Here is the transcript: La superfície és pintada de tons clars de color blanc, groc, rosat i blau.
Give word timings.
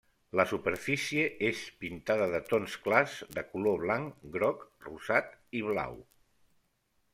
La 0.39 0.43
superfície 0.51 1.25
és 1.49 1.59
pintada 1.83 2.29
de 2.31 2.39
tons 2.53 2.79
clars 2.87 3.19
de 3.37 3.45
color 3.53 3.79
blanc, 3.85 4.19
groc, 4.39 4.67
rosat 4.89 5.33
i 5.61 5.65
blau. 5.71 5.97